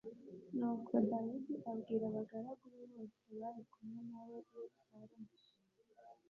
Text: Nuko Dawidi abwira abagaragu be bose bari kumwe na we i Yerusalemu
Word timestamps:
Nuko 0.57 0.91
Dawidi 1.09 1.55
abwira 1.71 2.03
abagaragu 2.11 2.65
be 2.73 2.83
bose 2.93 3.25
bari 3.41 3.63
kumwe 3.71 3.99
na 4.11 4.21
we 4.27 4.37
i 4.43 4.47
Yerusalemu 4.53 5.25